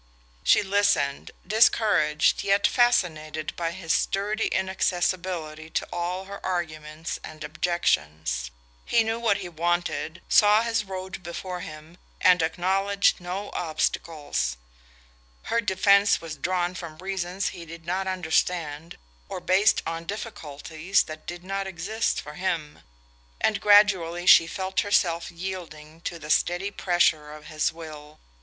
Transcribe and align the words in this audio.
She 0.43 0.63
listened, 0.63 1.29
discouraged 1.45 2.43
yet 2.43 2.65
fascinated 2.65 3.55
by 3.55 3.69
his 3.69 3.93
sturdy 3.93 4.47
inaccessibility 4.47 5.69
to 5.69 5.87
all 5.93 6.25
her 6.25 6.43
arguments 6.43 7.19
and 7.23 7.43
objections. 7.43 8.49
He 8.83 9.03
knew 9.03 9.19
what 9.19 9.37
he 9.45 9.47
wanted, 9.47 10.23
saw 10.27 10.63
his 10.63 10.83
road 10.85 11.21
before 11.21 11.59
him, 11.59 11.99
and 12.19 12.41
acknowledged 12.41 13.19
no 13.19 13.51
obstacles. 13.53 14.57
Her 15.43 15.61
defense 15.61 16.19
was 16.19 16.35
drawn 16.35 16.73
from 16.73 16.97
reasons 16.97 17.49
he 17.49 17.63
did 17.63 17.85
not 17.85 18.07
understand, 18.07 18.97
or 19.29 19.39
based 19.39 19.83
on 19.85 20.05
difficulties 20.05 21.03
that 21.03 21.27
did 21.27 21.43
not 21.43 21.67
exist 21.67 22.19
for 22.19 22.33
him; 22.33 22.79
and 23.39 23.61
gradually 23.61 24.25
she 24.25 24.47
felt 24.47 24.79
herself 24.79 25.29
yielding 25.29 26.01
to 26.05 26.17
the 26.17 26.31
steady 26.31 26.71
pressure 26.71 27.31
of 27.31 27.45
his 27.45 27.71
will. 27.71 28.19